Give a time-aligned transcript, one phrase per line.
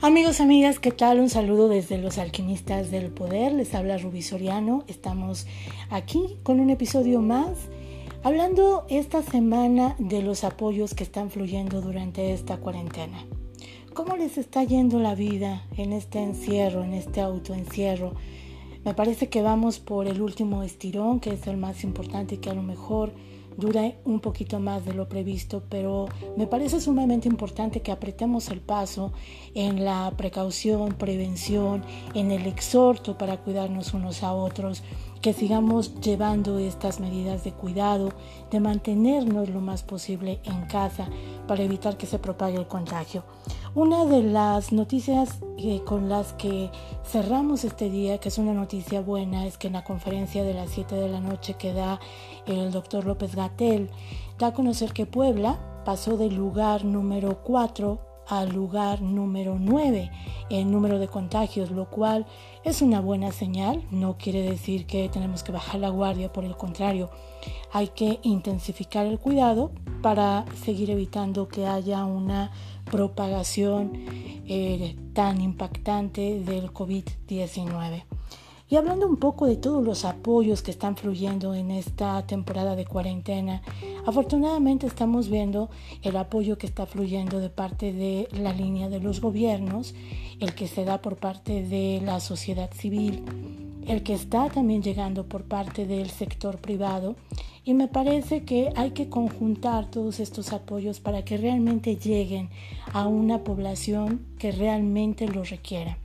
[0.00, 1.18] Amigos, amigas, ¿qué tal?
[1.18, 3.52] Un saludo desde los alquimistas del poder.
[3.52, 4.84] Les habla Rubí Soriano.
[4.86, 5.48] Estamos
[5.90, 7.58] aquí con un episodio más,
[8.22, 13.26] hablando esta semana de los apoyos que están fluyendo durante esta cuarentena.
[13.92, 18.14] ¿Cómo les está yendo la vida en este encierro, en este autoencierro?
[18.84, 22.50] Me parece que vamos por el último estirón, que es el más importante y que
[22.50, 23.14] a lo mejor
[23.58, 28.60] dura un poquito más de lo previsto, pero me parece sumamente importante que apretemos el
[28.60, 29.12] paso
[29.52, 31.82] en la precaución, prevención,
[32.14, 34.84] en el exhorto para cuidarnos unos a otros,
[35.20, 38.12] que sigamos llevando estas medidas de cuidado,
[38.52, 41.08] de mantenernos lo más posible en casa
[41.48, 43.24] para evitar que se propague el contagio.
[43.78, 46.68] Una de las noticias eh, con las que
[47.04, 50.70] cerramos este día, que es una noticia buena, es que en la conferencia de las
[50.70, 52.00] 7 de la noche que da
[52.46, 53.88] el doctor López Gatel,
[54.36, 60.10] da a conocer que Puebla pasó del lugar número 4 al lugar número 9
[60.50, 62.26] en número de contagios, lo cual
[62.64, 63.82] es una buena señal.
[63.90, 67.10] No quiere decir que tenemos que bajar la guardia, por el contrario,
[67.72, 72.50] hay que intensificar el cuidado para seguir evitando que haya una
[72.90, 73.92] propagación
[74.46, 78.04] eh, tan impactante del COVID-19.
[78.70, 82.84] Y hablando un poco de todos los apoyos que están fluyendo en esta temporada de
[82.84, 83.62] cuarentena,
[84.04, 85.70] afortunadamente estamos viendo
[86.02, 89.94] el apoyo que está fluyendo de parte de la línea de los gobiernos,
[90.38, 93.24] el que se da por parte de la sociedad civil,
[93.86, 97.16] el que está también llegando por parte del sector privado
[97.64, 102.50] y me parece que hay que conjuntar todos estos apoyos para que realmente lleguen
[102.92, 105.96] a una población que realmente lo requiera.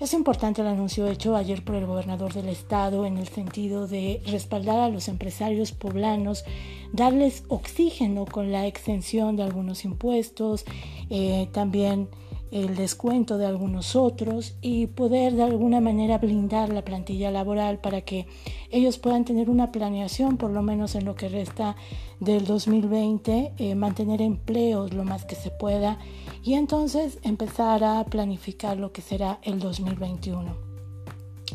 [0.00, 4.22] Es importante el anuncio hecho ayer por el gobernador del estado en el sentido de
[4.26, 6.44] respaldar a los empresarios poblanos,
[6.92, 10.64] darles oxígeno con la extensión de algunos impuestos,
[11.10, 12.08] eh, también
[12.50, 18.00] el descuento de algunos otros y poder de alguna manera blindar la plantilla laboral para
[18.00, 18.26] que
[18.70, 21.76] ellos puedan tener una planeación, por lo menos en lo que resta
[22.20, 25.98] del 2020, eh, mantener empleos lo más que se pueda
[26.42, 30.68] y entonces empezar a planificar lo que será el 2021.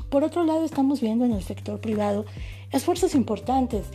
[0.10, 2.26] Por otro lado, estamos viendo en el sector privado
[2.74, 3.86] esfuerzos importantes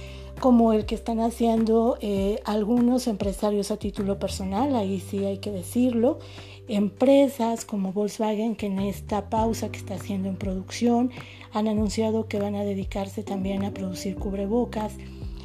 [0.41, 5.51] como el que están haciendo eh, algunos empresarios a título personal, ahí sí hay que
[5.51, 6.21] decirlo,
[6.69, 11.11] empresas como Volkswagen que en esta pausa que está haciendo en producción
[11.53, 14.95] han anunciado que van a dedicarse también a producir cubrebocas.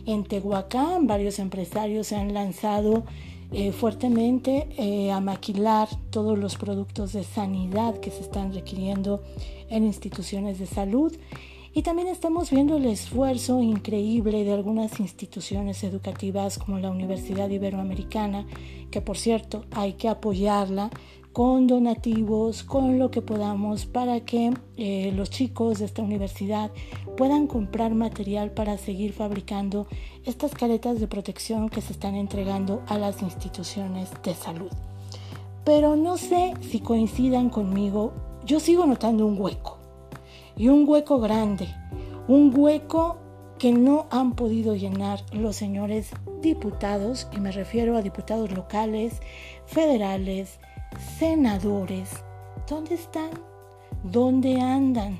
[0.06, 3.04] En Tehuacán varios empresarios se han lanzado
[3.52, 9.24] eh, fuertemente eh, a maquilar todos los productos de sanidad que se están requiriendo
[9.70, 11.14] en instituciones de salud
[11.75, 18.45] y también estamos viendo el esfuerzo increíble de algunas instituciones educativas como la Universidad Iberoamericana,
[18.91, 20.91] que por cierto hay que apoyarla
[21.31, 26.69] con donativos, con lo que podamos para que eh, los chicos de esta universidad
[27.17, 29.88] puedan comprar material para seguir fabricando
[30.25, 34.72] estas caretas de protección que se están entregando a las instituciones de salud.
[35.66, 38.13] Pero no sé si coincidan conmigo,
[38.45, 39.83] yo sigo notando un hueco
[40.56, 41.68] y un hueco grande,
[42.28, 43.18] un hueco
[43.58, 49.22] que no han podido llenar los señores diputados, y me refiero a diputados locales,
[49.66, 50.59] federales,
[51.18, 52.09] senadores.
[52.68, 53.30] ¿Dónde están?
[54.03, 55.19] ¿Dónde andan?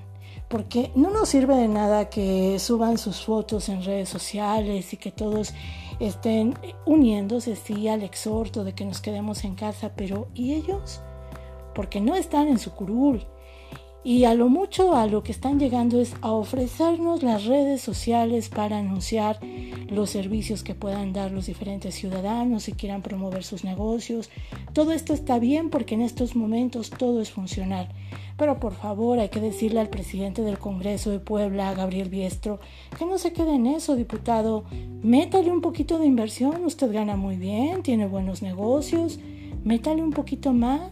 [0.50, 5.12] Porque no nos sirve de nada que suban sus fotos en redes sociales y que
[5.12, 5.54] todos
[6.00, 6.54] estén
[6.86, 11.02] uniéndose sí al exhorto de que nos quedemos en casa, pero ¿y ellos?
[11.74, 13.26] Porque no están en su curul,
[14.04, 18.50] y a lo mucho a lo que están llegando es a ofrecernos las redes sociales
[18.50, 19.40] para anunciar
[19.90, 24.30] los servicios que puedan dar los diferentes ciudadanos si quieran promover sus negocios.
[24.74, 27.88] Todo esto está bien porque en estos momentos todo es funcional.
[28.38, 32.60] Pero por favor hay que decirle al presidente del Congreso de Puebla, Gabriel Biestro,
[32.98, 34.66] que no se quede en eso, diputado.
[35.02, 39.20] Métale un poquito de inversión, usted gana muy bien, tiene buenos negocios,
[39.64, 40.92] métale un poquito más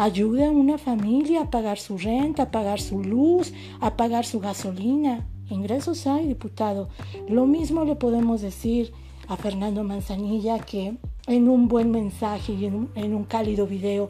[0.00, 3.52] Ayude a una familia a pagar su renta, a pagar su luz,
[3.82, 5.26] a pagar su gasolina.
[5.50, 6.88] Ingresos hay, diputado.
[7.28, 8.94] Lo mismo le podemos decir
[9.28, 14.08] a Fernando Manzanilla que en un buen mensaje y en un, en un cálido video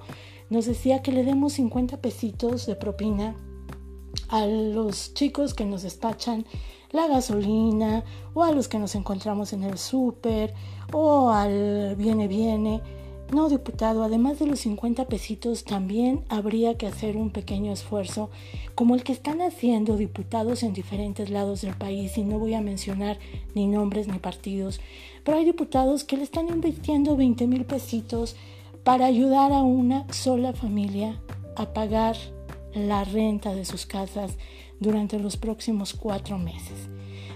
[0.49, 3.35] nos decía que le demos 50 pesitos de propina
[4.29, 6.47] a los chicos que nos despachan
[6.93, 10.55] la gasolina o a los que nos encontramos en el súper
[10.93, 12.81] o al viene viene
[13.33, 18.31] no, diputado, además de los 50 pesitos, también habría que hacer un pequeño esfuerzo,
[18.75, 22.61] como el que están haciendo diputados en diferentes lados del país, y no voy a
[22.61, 23.19] mencionar
[23.55, 24.81] ni nombres ni partidos,
[25.25, 28.37] pero hay diputados que le están invirtiendo 20 mil pesitos
[28.85, 31.21] para ayudar a una sola familia
[31.57, 32.17] a pagar
[32.75, 34.37] la renta de sus casas
[34.79, 36.89] durante los próximos cuatro meses.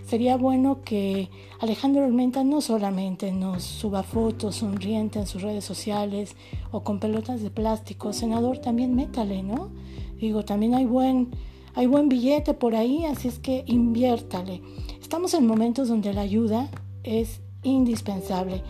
[0.06, 1.30] Sería bueno que
[1.60, 6.36] Alejandro Armenta no solamente nos suba fotos sonriente en sus redes sociales
[6.70, 9.70] o con pelotas de plástico, senador, también métale, ¿no?
[10.18, 11.30] Digo, también hay buen,
[11.74, 14.60] hay buen billete por ahí, así es que inviértale.
[15.00, 16.70] Estamos en momentos donde la ayuda
[17.02, 18.62] es indispensable.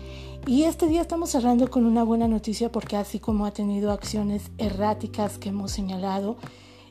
[0.46, 4.52] Y este día estamos cerrando con una buena noticia porque así como ha tenido acciones
[4.58, 6.37] erráticas que hemos señalado,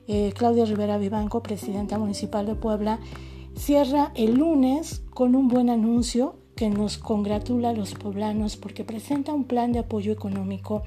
[0.08, 3.00] eh, Claudia Rivera Vivanco, presidenta municipal de Puebla,
[3.56, 9.34] cierra el lunes con un buen anuncio que nos congratula a los poblanos porque presenta
[9.34, 10.84] un plan de apoyo económico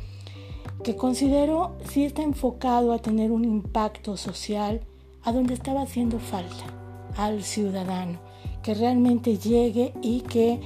[0.85, 4.81] que considero sí está enfocado a tener un impacto social
[5.25, 6.65] a donde estaba haciendo falta,
[7.17, 8.21] al ciudadano,
[8.63, 10.61] que realmente llegue y que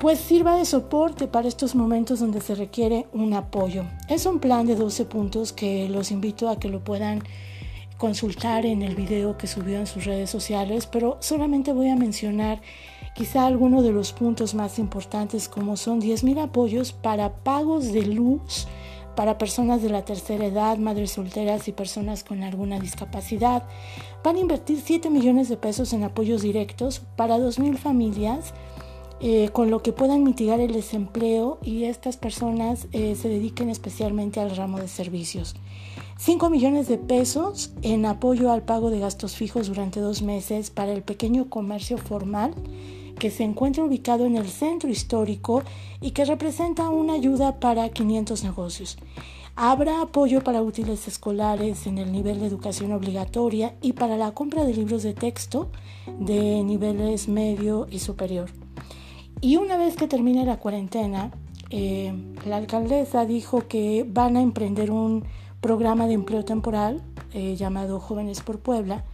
[0.00, 3.84] pues sirva de soporte para estos momentos donde se requiere un apoyo.
[4.08, 7.22] Es un plan de 12 puntos que los invito a que lo puedan
[7.98, 12.62] consultar en el video que subió en sus redes sociales, pero solamente voy a mencionar
[13.14, 18.68] quizá algunos de los puntos más importantes como son 10.000 apoyos para pagos de luz
[19.18, 23.64] para personas de la tercera edad, madres solteras y personas con alguna discapacidad.
[24.22, 28.54] Van a invertir 7 millones de pesos en apoyos directos para 2.000 familias.
[29.20, 34.38] Eh, con lo que puedan mitigar el desempleo y estas personas eh, se dediquen especialmente
[34.38, 35.56] al ramo de servicios.
[36.18, 40.92] 5 millones de pesos en apoyo al pago de gastos fijos durante dos meses para
[40.92, 42.54] el pequeño comercio formal
[43.18, 45.62] que se encuentra ubicado en el centro histórico
[46.00, 48.98] y que representa una ayuda para 500 negocios.
[49.56, 54.64] Habrá apoyo para útiles escolares en el nivel de educación obligatoria y para la compra
[54.64, 55.68] de libros de texto
[56.20, 58.50] de niveles medio y superior.
[59.40, 61.30] Y una vez que termine la cuarentena,
[61.70, 62.12] eh,
[62.46, 65.24] la alcaldesa dijo que van a emprender un
[65.60, 67.02] programa de empleo temporal
[67.32, 69.04] eh, llamado Jóvenes por Puebla,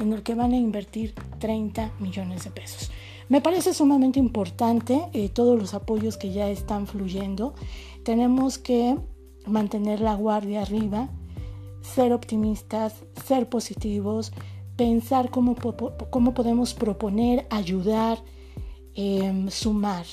[0.00, 2.90] en el que van a invertir 30 millones de pesos.
[3.28, 7.54] Me parece sumamente importante eh, todos los apoyos que ya están fluyendo.
[8.04, 8.96] Tenemos que
[9.46, 11.08] mantener la guardia arriba,
[11.82, 14.32] ser optimistas, ser positivos,
[14.76, 15.56] pensar cómo,
[16.10, 18.18] cómo podemos proponer, ayudar,
[18.98, 20.04] em, sumar.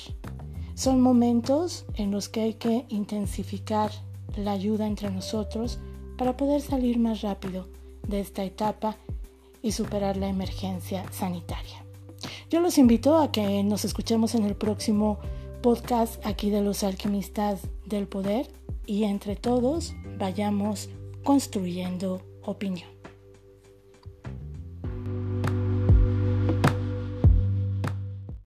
[0.75, 3.89] Son momentos en los que hay que intensificar
[4.37, 5.79] la ayuda entre nosotros
[6.19, 7.67] para poder salir más rápido
[8.07, 8.95] de esta etapa
[9.63, 11.83] y superar la emergencia sanitaria.
[12.51, 15.17] Yo los invito a que nos escuchemos en el próximo
[15.63, 18.47] podcast aquí de los alquimistas del poder
[18.85, 20.89] y entre todos vayamos
[21.23, 22.94] construyendo opinión.